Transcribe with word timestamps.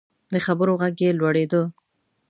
د 0.33 0.35
خبرو 0.45 0.73
غږ 0.81 0.97
یې 1.05 1.11
لوړیده. 1.19 1.61